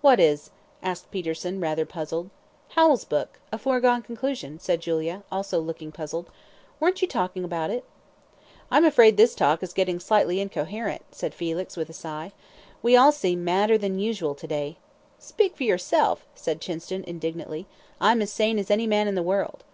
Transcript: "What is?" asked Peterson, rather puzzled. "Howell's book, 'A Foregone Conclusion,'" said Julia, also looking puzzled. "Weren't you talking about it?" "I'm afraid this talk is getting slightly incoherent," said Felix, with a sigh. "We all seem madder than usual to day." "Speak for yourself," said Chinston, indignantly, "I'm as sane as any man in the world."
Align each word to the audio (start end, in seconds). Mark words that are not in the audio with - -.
"What 0.00 0.18
is?" 0.18 0.48
asked 0.82 1.10
Peterson, 1.10 1.60
rather 1.60 1.84
puzzled. 1.84 2.30
"Howell's 2.70 3.04
book, 3.04 3.38
'A 3.52 3.58
Foregone 3.58 4.00
Conclusion,'" 4.00 4.58
said 4.58 4.80
Julia, 4.80 5.24
also 5.30 5.60
looking 5.60 5.92
puzzled. 5.92 6.30
"Weren't 6.80 7.02
you 7.02 7.06
talking 7.06 7.44
about 7.44 7.68
it?" 7.68 7.84
"I'm 8.70 8.86
afraid 8.86 9.18
this 9.18 9.34
talk 9.34 9.62
is 9.62 9.74
getting 9.74 10.00
slightly 10.00 10.40
incoherent," 10.40 11.02
said 11.10 11.34
Felix, 11.34 11.76
with 11.76 11.90
a 11.90 11.92
sigh. 11.92 12.32
"We 12.80 12.96
all 12.96 13.12
seem 13.12 13.44
madder 13.44 13.76
than 13.76 13.98
usual 13.98 14.34
to 14.36 14.46
day." 14.46 14.78
"Speak 15.18 15.54
for 15.54 15.64
yourself," 15.64 16.24
said 16.34 16.62
Chinston, 16.62 17.04
indignantly, 17.06 17.66
"I'm 18.00 18.22
as 18.22 18.32
sane 18.32 18.58
as 18.58 18.70
any 18.70 18.86
man 18.86 19.06
in 19.06 19.16
the 19.16 19.22
world." 19.22 19.64